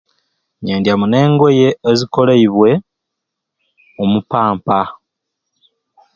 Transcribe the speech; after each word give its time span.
Nyendya 0.63 0.93
muno 0.99 1.17
engoye 1.25 1.67
ezikolebwe 1.91 2.69
omu 4.01 4.19
paampa 4.29 4.79